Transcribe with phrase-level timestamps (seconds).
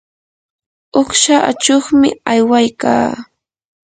[0.99, 3.09] uqsha achuqmi aywaykaa.